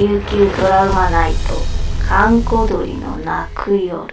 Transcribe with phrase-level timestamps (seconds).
[0.00, 1.38] 琉球ドラマナイト
[2.08, 4.08] 閑古鳥の泣く夜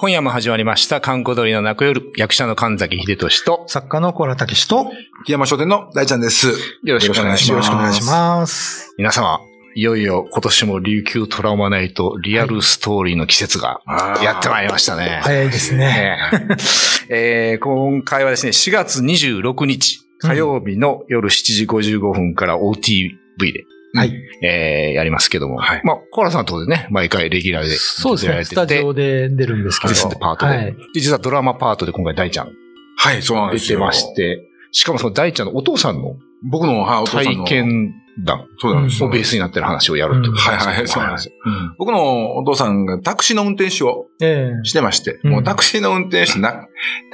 [0.00, 4.90] 今夜も始まりました、観光鳥の泣く夜、役者の神崎秀俊と、作家の小原武史と、
[5.26, 6.48] 木山商店の大ちゃんです。
[6.82, 7.50] よろしくお願いします。
[7.52, 8.92] よろしくお願いします。
[8.98, 9.38] 皆様、
[9.76, 13.80] いよいよ今年も琉球トラウマナイトリアルストーリーの季節が
[14.24, 15.20] やってまいりましたね。
[15.22, 16.18] 早いですね。
[17.08, 24.12] えー今回はですね、4月26日火曜日の夜7時55分から OTV で、はい。
[24.42, 28.44] えーやりますけども、はいまあ、コーラさんとでね、毎回レギュラーでそうですね。
[28.44, 29.94] スタジオで出るんですけど。
[29.94, 30.66] でパートで、はい。
[30.94, 32.52] で実はドラマパートで今回大ちゃん
[32.96, 33.78] はい、そうなんですよ。
[33.78, 36.16] 出てまして、しかもその大ちゃんのお父さんの
[36.50, 37.44] 僕の、はい、お父さん体の。
[37.44, 39.08] 験談そうなんですよ。
[39.08, 41.34] をベースになってる話をやるってことですねはいはい、そうなんですよ。
[41.46, 46.68] うん僕のお父さんがタクシーの運転手をええしてまして、うんもうタクシーの運転手な、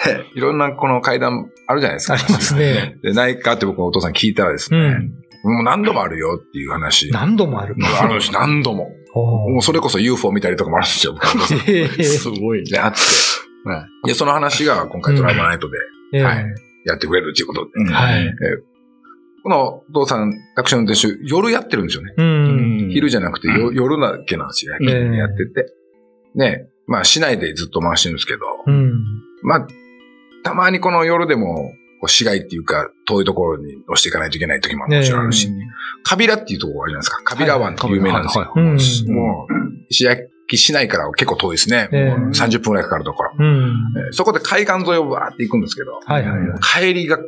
[0.05, 2.15] でいろんなこの階段あるじゃないですか。
[2.15, 2.97] ありますね。
[3.03, 5.13] で、ないかって僕のお父さん聞いたらですね、うん。
[5.45, 7.11] もう何度もあるよっていう話。
[7.11, 7.77] 何度もある。
[8.01, 8.91] あるんです、何度も。
[9.15, 11.17] おもうそれこそ UFO 見たりとかもあるんですよ。
[12.05, 12.71] すごいね。
[12.71, 12.99] で、あって。
[14.05, 15.77] で、その話が今回ドラマナイトで
[16.15, 16.45] ええはい
[16.85, 17.71] やってくれるっていうことで。
[17.77, 18.35] うんはい。
[19.43, 22.13] このお父さん、タクシーの運転手、夜やってるんですよね。
[22.17, 22.91] うん。
[22.91, 24.75] 昼じゃなくてよ夜だけなんですよ。
[24.81, 25.73] ええやってて。
[26.35, 28.93] ね、まあ市内でずっと回してるんですけど、うん。
[29.43, 29.67] まあ、
[30.43, 31.73] たまにこの夜でも、
[32.07, 35.51] 市街っていうか、遠いところに押していかないといけない時ももちろんあるし、
[36.05, 37.23] カビラっていうところがあるじゃないですか。
[37.25, 38.53] カビラ湾って有名なんですよ。
[39.13, 41.89] もう、石焼き市内からは結構遠いですね。
[41.93, 43.33] ええもう30分くらいかかるところ。
[43.39, 43.93] うん。
[44.07, 46.59] えーそこで海岸沿いをバーって行くんですけど、はいはいはい。
[46.61, 47.19] 帰りが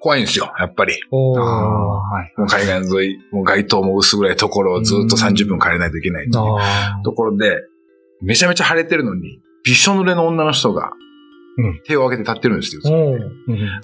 [0.00, 0.92] 怖いんですよ、やっぱり。
[1.10, 2.34] はい。
[2.36, 7.62] もう海岸沿い、もう街灯も薄暗いところをずっと30分帰れないといけないところで、
[8.20, 10.90] めちゃめちゃ晴れてるのに、びしょ濡れの女の人がうん、
[11.86, 12.82] 手を挙げて立ってるんですよ。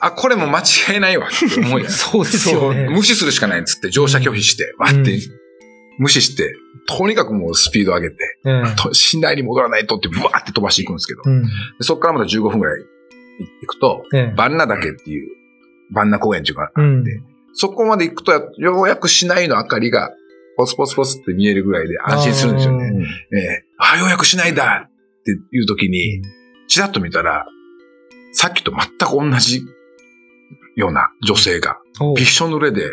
[0.01, 1.85] あ、これも間違いないわって思い。
[1.89, 2.89] そうですよね。
[2.89, 5.19] 無視するしかないっつって乗車拒否して、わって、
[5.99, 6.55] 無視して、
[6.87, 11.23] とにかくもうスピード上げて、ええと寝台に戻らないとって、ブワーって飛ばしていくんですけど、
[11.81, 12.83] そこからまた15分ぐらい
[13.61, 15.29] 行くと、ええバンナ岳っていう、
[15.93, 17.05] バンナ公園っていうか、うん。
[17.53, 20.11] そこまで行くと、ようやく市内の明かりが、
[20.57, 22.93] ポツポツポツって見えるぐらいで安心するんですよね。
[23.35, 26.23] ええあ、ようやく市内だっていう時に、
[26.69, 27.47] ちらっと見たら、
[28.33, 29.65] さっきと全く同じ
[30.77, 32.85] ような女性が、おびっしょ濡れで、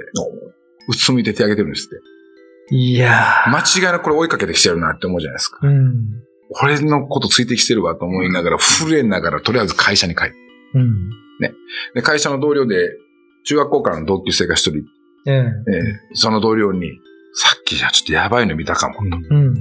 [0.88, 2.75] うつむいて手上げてるんですって。
[2.75, 5.59] いや間違いなくこれ追いかけてきてるなって思うじゃないですか。
[5.66, 5.70] ー。
[5.70, 5.94] うん。
[6.62, 10.36] 俺のことついてきてるわと思いながら、震えながら、とりあえず会社に帰って。
[10.76, 11.09] うん。
[11.94, 12.97] で、会社の同僚で、
[13.46, 14.80] 中学校からの同級生が一人、
[15.26, 15.46] えええー
[16.14, 16.90] その同僚に、
[17.34, 19.02] さっきじゃちょっとやばいの見たかも、と。
[19.30, 19.53] うん。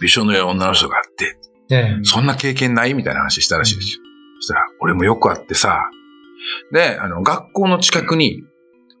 [0.00, 1.38] びしょ濡れの女の人があって、
[1.70, 4.02] ええそんな経験ないみたいな話したらしいですよ。
[4.40, 5.90] そしたら、俺もよくあってさ、
[6.72, 8.44] で、あの、学校の近くに、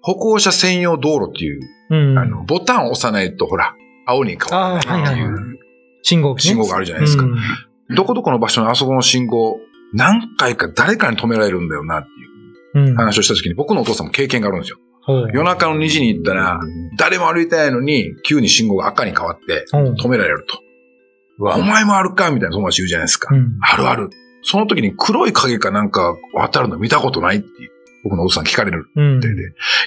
[0.00, 1.60] 歩行者専用道路っていう、
[1.90, 2.18] うん。
[2.18, 3.74] あの、ボタンを押さないと、ほら、
[4.06, 5.58] 青に変わらないっていいはいう
[6.02, 7.24] 信号信号があるじゃないですか。
[7.24, 7.36] うん
[7.90, 9.56] どこどこの場所のあそこの信号、
[9.94, 12.08] 何回か誰かに止められるんだよなって
[12.78, 12.96] いううん。
[12.96, 14.78] 話をした時に、僕のお父さんも経験があるんですよ。
[15.32, 16.60] 夜中の2時に行ったら、
[16.98, 20.60] 誰も歩いてないのに、急に信号が赤に変わって、止められると。
[21.40, 23.34] お前もあるかみたいな友達言うじゃないですか。
[23.34, 23.56] うん。
[23.62, 24.10] あるある。
[24.42, 27.48] その時に黒い影かなんか渡るの見たことないって
[28.04, 29.34] 僕のお父さん聞かれるうんってで、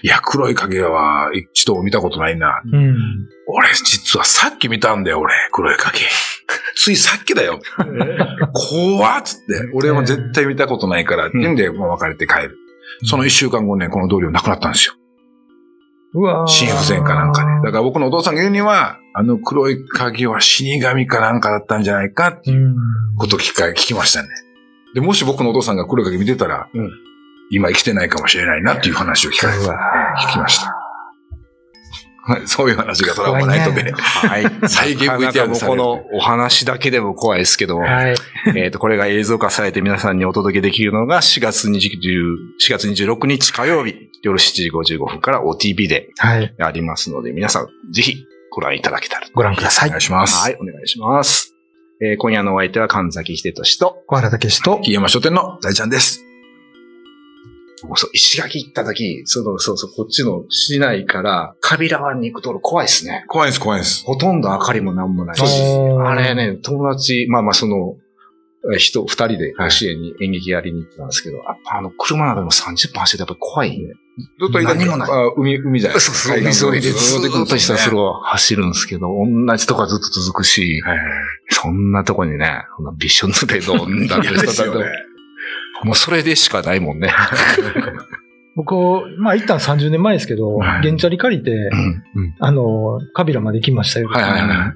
[0.03, 2.61] いや、黒い影は一度も見たことないな。
[2.65, 2.95] うん。
[3.47, 5.99] 俺、実はさっき見たんだよ、俺、黒い影。
[6.75, 7.59] ついさっきだよ。
[8.53, 12.57] 怖っつって、俺は絶対見たことないから、っていうんで、もう別れて帰る。
[13.03, 14.93] その一週間後ね、この同僚亡くなったんですよ。
[16.13, 17.51] うわー心不全かなんかで。
[17.67, 22.53] だから僕のお父さんが言うには、あの黒い影は死神かなんかだったんじゃないかってう。
[22.53, 22.75] いうん
[23.17, 24.29] ことを聞か聞きましたね。
[24.93, 26.89] で、もし僕のお父さんが黒い影見てたら、うん
[27.53, 30.70] 今生きてないかもしれないなっていう話を聞かれて、聞きました。
[32.31, 33.91] は いそういう話がドラマナイトで。
[33.91, 34.43] はい。
[34.67, 38.15] 再現なかな VTR かもうこのお話だけでも怖いですけども、はい。
[38.55, 41.99] えっと、これが映像化されて皆さんにお届けできるのが4月20
[42.59, 46.53] 4月26日火曜日夜7時55分から OTV ではい。
[46.59, 49.31] ありますので、皆さんぜひご覧いただけたらと。
[49.33, 50.01] ご覧くださいお願い。
[50.01, 50.37] します。
[50.37, 51.55] はい、お願いします。
[52.01, 56.30] えー今夜のお相手は神崎秀俊と、小原武史と、木山書店の大ちゃんです。
[57.95, 63.25] そう石垣行った時、その、そうそう、こっちの市内からカビラ湾に行くと怖いですね。
[63.27, 64.03] 怖いです、怖いです。
[64.05, 65.41] ほとんど明かりもなんもないし。
[66.05, 67.95] あれね、友達、まあまあその、
[68.73, 73.93] え人、二人で甲子園に演劇やりに行ってたんですけど、やっぱあの、車の中でも30分走ってやっぱり怖いね。
[74.39, 79.07] ずっと何もないあ海、海じゃないそうそう、海沿いでずっとひたすら走るんですけど、
[79.47, 80.81] 同じとこはずっと続くし、
[81.49, 82.63] そんなとこにね、
[82.97, 84.91] びっしょ濡れの女の嫌です人だとよね。
[85.83, 87.13] もうそれでしかないもんね。
[88.53, 88.75] 僕、
[89.17, 91.69] まあ一旦30年前ですけど、はい原チャリ借りて、
[92.39, 94.09] あの、カビラまで行きましたよ。
[94.09, 94.73] はいはいは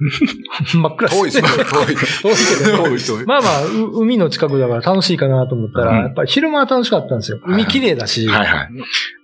[0.71, 0.71] い。
[0.77, 1.49] 真っ暗遠いですね。
[1.49, 1.85] 遠い。
[1.85, 2.83] 遠いけど。
[2.83, 3.25] 遠い遠い。
[3.25, 7.39] まあまあ、う海の近くだから楽しいかなと思ったら、うんやっぱり昼間は楽しかったんですよ。
[7.45, 8.69] 海綺麗だし、はいはい。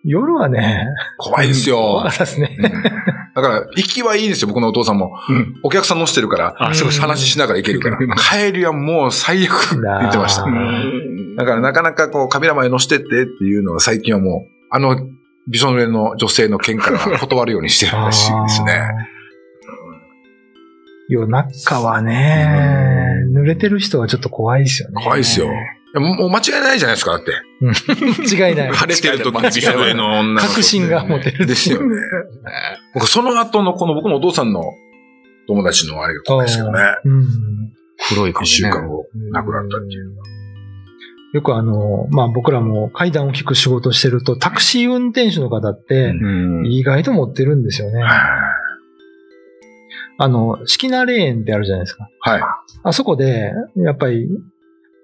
[0.04, 0.88] 夜はね、
[1.18, 2.10] 怖いですよ怖か。
[2.10, 2.58] ったですね。
[3.34, 5.18] だから、行きはいいんですよ、僕のお父さんも。
[5.30, 7.98] うんお客さん乗してるから、あそうそう話しながら行けるから。
[8.18, 10.46] 帰りはもう最悪って言ってました
[11.38, 14.96] だからなかなかこう、カメラまで乗してってっていうのは最近はもう、あの、
[15.48, 18.90] びしょ濡れの女性の件からは断るようにしてるらしいですね。
[21.10, 25.04] 夜中はね、濡れてる人はちょっと怖いですよね。
[25.04, 25.48] 怖いですよ。
[25.94, 27.32] もう間違いないじゃないですか、だって。
[28.34, 28.72] 違いない。
[28.72, 31.46] 晴れてる時にびしょ濡れの女の子確信が持てる。
[31.46, 31.96] ですよね。
[32.94, 34.64] 僕、その後のこの僕のお父さんの
[35.48, 36.80] 友達のあれが怖いですけどね。
[37.04, 37.26] うん。
[38.08, 38.50] 黒い髪ね。
[38.50, 40.16] 一週間後、亡くなったっていう。
[41.34, 46.66] よくあの、まあ僕らも階段を引く仕事してると、タクシー運転手の方って、うん。
[46.68, 48.04] 意外と持ってるんですよね。
[50.18, 52.10] あの、四季名レーンってあるじゃないですか。
[52.20, 52.42] はい。
[52.84, 54.28] あそこで、やっぱり、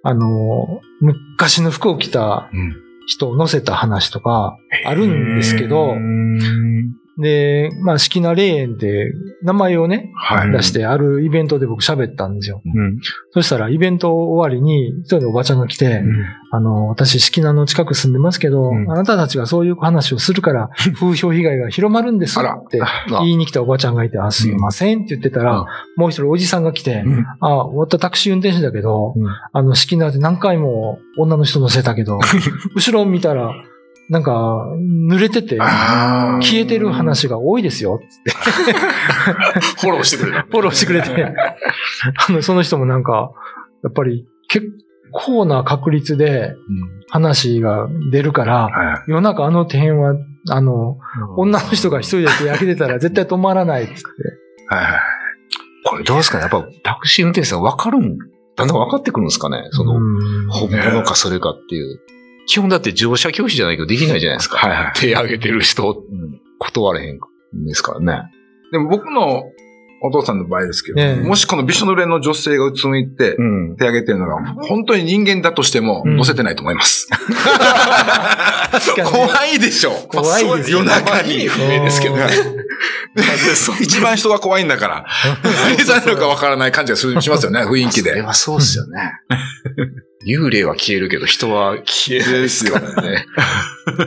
[0.03, 6.37] あの、昔の服を着たうん人を乗せた話とかあるんですけどう、ん
[7.17, 9.11] で、まあ、四季名レーンって
[9.41, 10.51] 名前をね、はい。
[10.51, 12.61] 出してあるイベントで僕喋ったんですよ。
[12.63, 12.99] うん。
[13.31, 16.03] そしたらイベント終わりに一人のおばちゃんが来て、
[16.51, 18.91] あの、私、四季名の近く住んでますけど、うん。
[18.91, 20.69] あなたたちがそういう話をするから、
[20.99, 25.65] 風評被害が広まるんですってあ言いに来たおばちゃんがいて、あ、すいませんって言ってたら、うん。
[25.97, 27.25] もう一人おじさんが来て、うん。
[27.39, 29.27] あ、終わったタクシー運転手だけど、うん。
[29.53, 32.19] あの、四季名で何回も女の人乗せたけど、
[32.75, 33.51] 後ろ見たら、
[34.09, 34.65] なんか、
[35.09, 38.31] 濡れてて、消えてる話が多いですよ、つって。
[39.81, 40.43] フォローしてくれた。
[40.43, 41.33] フォローしてくれて、
[42.27, 43.31] あの、その人もなんか、
[43.83, 44.65] やっぱり結
[45.11, 46.55] 構な確率で
[47.09, 50.15] 話が出るから、は夜中あの点は、
[50.49, 50.97] あの、
[51.35, 53.99] 女の人が一人だけ焼けてたら絶対止まらないっつって。
[53.99, 54.03] い。
[54.75, 54.99] はいはい。
[55.83, 56.43] これどうですかね？
[56.43, 58.17] やっぱタクシー運転手さん分かるん、
[58.55, 59.67] だんだん分かってくるんですかね？
[59.71, 61.99] その、うん本物かそれかっていう。
[62.47, 64.57] 基本だって乗車拒否じゃないけどできないじゃないですか。
[64.57, 64.93] はいはい。
[64.95, 66.03] 手挙げてる人、
[66.59, 67.19] 断れへん
[67.65, 68.31] ですからね。
[68.71, 69.43] でも僕の
[70.01, 73.75] お父さんの場合ですけど、ええもしこのびしょ濡れの女性がうつむいてうん。
[73.77, 77.09] 手挙げてるのが、本当に人間だとしてもうん乗せてないと思います。
[77.09, 79.09] 確かに。
[79.11, 79.91] 怖いでしょ。
[79.91, 82.27] 怖いですよ夜中に不明ですけどね。
[83.81, 85.05] 一番人が怖いんだから、
[85.43, 88.11] 何されるかわからない感じがするしますよね、 雰囲気で。
[88.11, 89.13] それはそうっすよね。
[90.25, 93.25] 幽霊は消えるけど人は消えないですよね。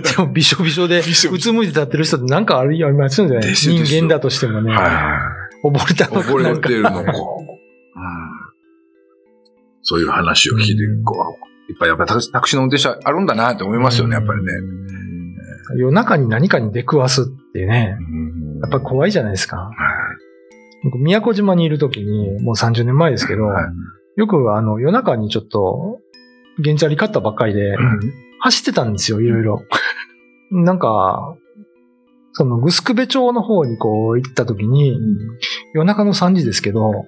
[0.03, 3.41] でもびしょびしょで、うつむいて立ってる人ってなんかあるありますよね。
[3.41, 4.73] ですよですよ人間だとしてもね。
[4.75, 5.19] は
[5.65, 6.09] 溺れたい。
[6.09, 8.41] のかなんか溺れてるのこう、うん
[9.83, 10.75] そういう話を聞いて、
[11.05, 11.37] こ
[11.69, 14.53] う、いっぱいやっぱりタクタクシーの運転手あるんだなって思いますよね、やっぱりね。
[15.77, 17.97] 夜中に何かに出くわすっていうね。
[18.61, 19.71] やっぱ怖いじゃないですか。
[20.85, 23.65] 僕、宮古島にいる時に、もう30年前ですけど、はい。
[24.17, 25.99] よくあの夜中にちょっと、
[26.59, 27.77] 現チャリ買ったばっかりで、
[28.41, 29.63] 走ってたんですよ、いろいろ。
[30.51, 31.37] なんか、
[32.33, 34.97] その、グスクベ町の方にこう行った時に、
[35.75, 37.05] 夜中の3時ですけど、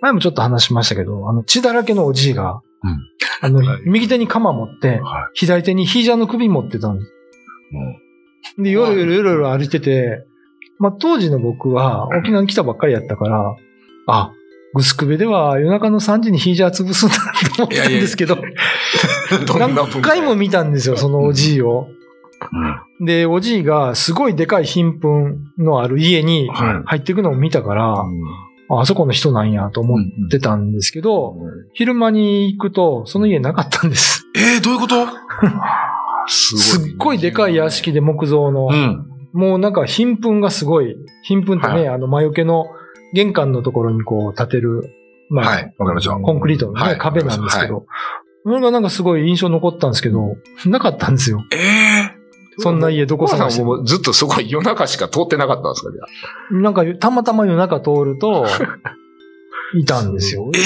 [0.00, 2.98] 前もちょっと話しましたけど、あの、血だらけのおじいが、うん。
[3.40, 7.12] あの、はい右手に鎌持って、は左手にヒージャーの首持ってたんです。
[8.58, 10.26] いで、よろよろよろよろ歩いてて、
[10.78, 13.56] まあ、当時の僕は沖縄に来たばっかりやったから、
[14.06, 14.32] あ、
[14.74, 17.14] グスクベでは夜中の3時にヒージャー潰すんだ
[17.56, 18.36] と思ったんですけど、
[19.58, 21.88] 何回も見たんですよ、そのおじいを。
[23.00, 26.82] で、おじいがすごいでかい貧困のある家にはい。
[26.86, 27.94] 入っていくのを見たから、
[28.70, 31.36] ああそこの人なんやと思ってたんですけど、
[31.74, 34.26] 昼間に行くと、その家なかったんです。
[34.36, 35.06] えー、どういうこと？
[36.26, 39.06] すっごいでかい屋敷で木造の、ん。
[39.34, 42.66] もうなんか貧困がすごい、貧困ってね、あの魔除けの
[43.12, 44.94] 玄関のところにこう建てる、
[45.28, 46.14] まあ、はい、わかりました。
[46.14, 46.98] コンクリートのね、はい。
[46.98, 47.86] 壁なんですけど、
[48.44, 50.36] それがなんかすごい印象残ったんですけど、
[50.66, 51.44] なかったんですよ。
[51.52, 52.24] ええ
[52.58, 53.64] そんな家どこ探して。
[53.64, 53.82] も。
[53.82, 55.90] ずっとそこ夜中しか通ってなかったんですか？
[55.92, 56.02] じゃ
[56.58, 58.46] あなんかたまたま夜中通ると、
[59.74, 60.48] いたんですよ。
[60.54, 60.62] ええ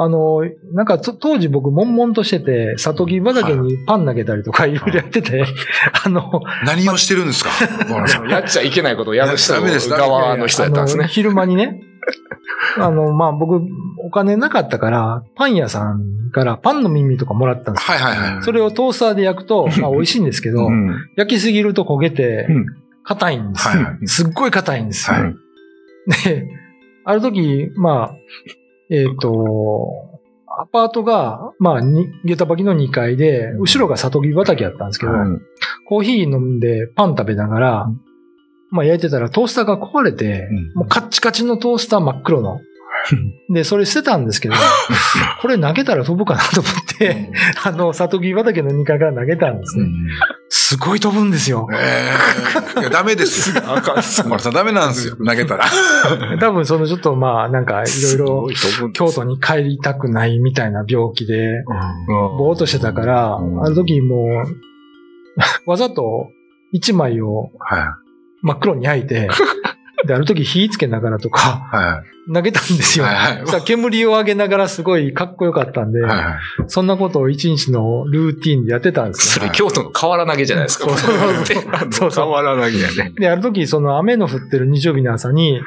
[0.00, 0.42] あの、
[0.74, 4.74] なんかと当時僕、悶々としてて、里木畑にパン投げたりとかい。
[4.78, 5.44] ろいろやってて、
[6.04, 7.50] あの、何をしてるんですか？
[8.30, 9.90] やっちゃいけないことをやる人ダメです。
[9.90, 11.06] ダメ側の人やったんですね。
[11.08, 11.82] 昼間にね、
[12.78, 13.60] あの、まあ、僕、
[14.04, 17.98] お金なかったから、パン屋さんからパンの耳とかもらったんですよ。
[17.98, 18.42] はいはいはい。
[18.44, 20.94] それをトースターで焼くと、まあ、美味しいんですけど、うん。
[21.16, 22.66] 焼きすぎると焦げてうん、
[23.02, 23.74] 硬いんですよ。
[23.74, 24.06] はいはい。
[24.08, 25.16] すっごい硬いんですよ。
[25.16, 25.34] はい。
[26.24, 26.46] で、
[27.04, 28.16] ある時、まあ、
[28.90, 30.08] えっ、と、
[30.60, 35.40] アパートが、まあ、に下駄履きの2階で、後ろが里木畑やったんですけど、うん
[35.86, 37.86] コーヒー飲んでパン食べながら、
[38.70, 40.74] まあ焼いてたらトースターが壊れて、うん。
[40.74, 42.60] もうカッチカチのトースター真っ黒の。
[43.48, 44.54] で、それ捨てたんですけど、
[45.40, 47.30] これ投げたら飛ぶかなと思って、
[47.64, 49.86] あの、里木畑の2階から投げたんですね。
[50.50, 51.68] すごい飛ぶんですよ。
[51.72, 52.10] え
[52.56, 53.62] えいやダメですよ。
[53.66, 54.02] あかん。
[54.02, 55.16] さんダメなんですよ。
[55.16, 55.64] 投げたら。
[56.40, 61.64] 多分そのちょっとまあなんかいろいろ京都に帰りたくないみたいな病気で、
[62.38, 64.44] ぼーっとしてたから、うんあの時も
[65.66, 66.28] う、わざと
[66.72, 67.96] 一枚をは
[68.42, 69.28] 真っ黒に焼いて、
[70.08, 71.76] で、ある時火つけながらとかい。
[71.76, 72.02] は
[72.34, 73.00] 投げたんですい。
[73.00, 73.04] よ。
[73.06, 73.62] はいはい。
[73.64, 76.34] 煙を上げながらすごいかっこよかったんで、はいはい。
[76.66, 79.44] そんなことを一日のルーティンでやってたんですよ。
[79.44, 80.88] それ京都の河原投げじゃないですか。
[80.88, 83.12] そうそうそうそう変わらないやね。
[83.18, 85.60] で、ある時、その雨の降ってる日曜日の朝に、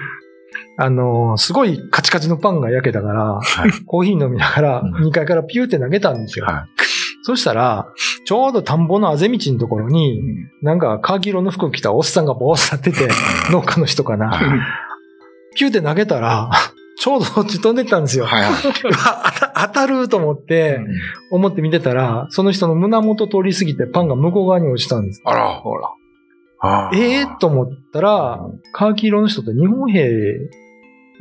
[0.78, 3.40] あのーすごいカチカチのパンが焼けたから、
[3.86, 6.46] コーヒー飲みながらうん2階からピューって投げたんですよ。
[6.46, 6.68] は
[7.24, 7.88] そしたら、
[8.26, 10.22] ちょうど田んぼのあぜ道のところに、
[10.62, 13.14] なんかカーキ色の服着たおっさんがボーッと立ってて、
[13.52, 14.40] 農家の人かな。
[15.56, 16.50] ピューって投げたら、
[16.98, 18.26] ちょうどそっち飛んでったんですよ。
[18.26, 18.54] はいはい。
[19.68, 20.80] 当たると思って、
[21.32, 25.22] 思って見てたら、その人の胸元通り過ぎてパンが向こう側に落ちたんです。
[25.26, 25.50] あら。
[25.56, 26.92] ほら。
[26.94, 28.40] ええと思ったら、
[28.72, 30.12] カーキ色の人って日本兵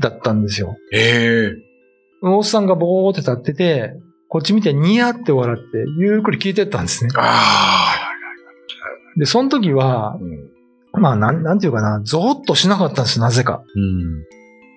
[0.00, 0.76] だったんですよ。
[0.92, 1.70] ええ。
[2.22, 3.94] おっさんがボーって立ってて、
[4.30, 7.10] こっち見てニヤって笑って、ゆっくり聞いてったんですね。
[7.16, 7.98] あ
[9.16, 10.50] で、その時はあ。、うん
[10.92, 13.62] まあ、なん、なんていうかな、ゾーッとしなかったんです、なぜか。
[13.76, 14.24] うん。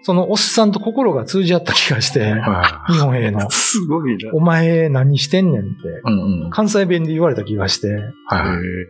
[0.03, 4.31] そのおっさんと心が通じ合った気がして、は日本兵の、すごいな。
[4.33, 5.91] お前何してんねんって、い。
[6.03, 6.49] うんうん。
[6.51, 8.01] 関西弁で言われた気がして、はい。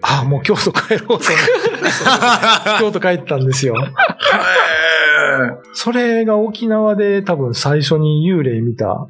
[0.02, 1.20] ああ、もう京都帰ろうと
[2.80, 3.76] 京都帰ったんですよ。
[5.74, 9.08] それが沖縄で多分最初に幽霊見た、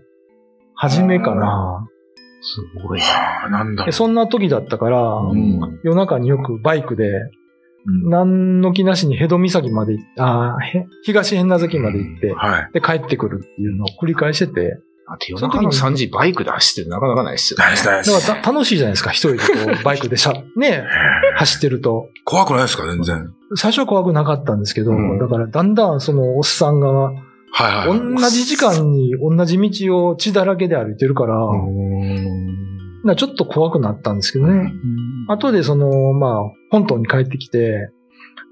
[0.84, 1.88] 初めかな。
[2.42, 3.02] すごい。
[3.02, 5.32] ああ、なんだそんな時だったから、う。
[5.32, 5.80] うん。
[5.84, 7.10] 夜中によくバイクで、
[7.86, 12.70] 何の気なしにヘド岬まで行って、ああ、へ東変な崎まで行って、はい。
[12.74, 20.86] で帰ってくるっていうのを繰り返してて、あと夜中の3時バイクで走ってるなかなかないっすよだから 楽しいじゃないですか、一人でこう、 バイクでしゃ、ね、
[21.36, 22.10] 走ってると。
[22.24, 23.34] 怖くないですか全然。
[23.56, 27.12] 最初は怖くなかったんですけど、うんだからだんだんそのおっさんが、
[27.56, 28.16] はいはい。
[28.16, 31.38] 同じ時間に同じ道を血だらけで歩いてるから、
[33.04, 34.74] なちょっと怖くなったんですけどね。
[35.28, 37.92] 後でその、まあ、本島に帰ってきて、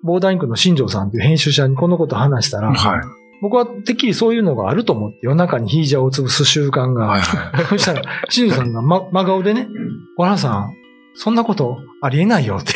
[0.03, 3.01] ボーダーインクの新庄さんっていう編集者にこのこと話したら、はい。
[3.41, 7.07] 僕はてっきりそういうのがあると思って、夜中にヒージャーを潰す習慣が。
[7.07, 7.65] はいはい。
[7.69, 9.67] そしたら、新庄さんが、ま、真顔でね、
[10.15, 10.73] 小原さん、
[11.15, 12.73] そんなことありえないよって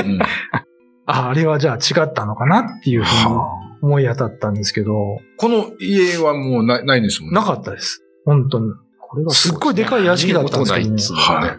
[0.00, 0.18] うんうん
[1.06, 7.36] あ、あれはじゃあ違ったのかなっていうふうにはあ思い当たったんですけど、この家はもうないないんですもんね。
[7.36, 8.02] なかったです。
[8.24, 8.72] 本当に。
[8.98, 11.58] これがすっごいでかい屋敷だったんですけどね見たことない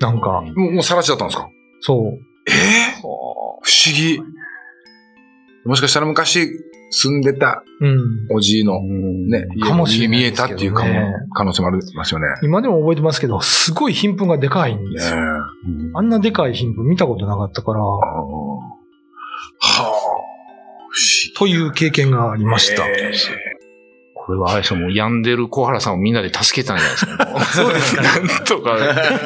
[0.00, 1.48] なんか、もう、もうさら地だったんですか？
[1.80, 2.00] そう。
[2.48, 3.62] ええ不思
[3.94, 4.20] 議。
[5.64, 6.48] もしかしたら昔
[6.90, 8.28] 住んでたうん。
[8.30, 10.90] おじいのね、家かもしれない見えたっていうかも、
[11.34, 12.26] 可能性もありますよね。
[12.42, 15.16] 今でも覚えてますけど、すごい貧富がでかいんですよ。
[15.16, 15.22] ね
[15.94, 18.00] あんなでかい貧富見たことなかったから、は
[19.60, 20.01] あ。
[21.36, 22.86] という経験がありました。
[22.86, 23.12] え
[24.24, 27.40] これはあれでしょ、もう病んでる小原さんをみんなで助けたんじゃないですか。
[27.52, 28.02] そうですか。
[28.02, 28.78] なんとか、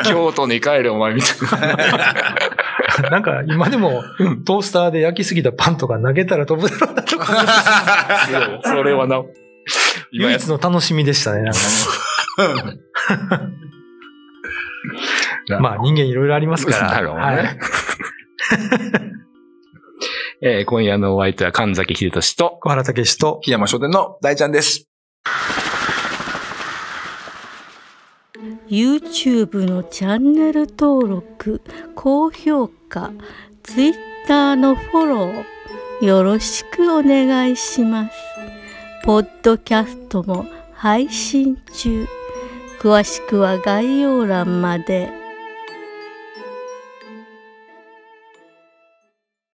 [0.04, 3.10] 京都に帰れお前みたいな。
[3.10, 4.02] なんか今でも
[4.46, 8.62] トースターで焼きすぎたパンとか投げたら飛ぶだろうなとか。
[8.64, 9.22] それはな、
[10.12, 11.58] 唯一の楽しみでしたね、なんか
[15.50, 15.58] ね。
[15.60, 16.90] まあ人間いろいろありますから。
[16.90, 17.58] なるほどねはい
[20.42, 24.86] えー今夜のお相手は神崎秀俊と、小原武史と、檜山書店の大ちゃんです。
[28.68, 31.62] YouTube のチャンネル登録
[31.94, 33.12] 高評価
[33.62, 38.12] Twitter のフォローよろしくお願いします
[39.04, 42.06] ポッドキャストも配信中
[42.80, 45.15] 詳しくは概要欄まで。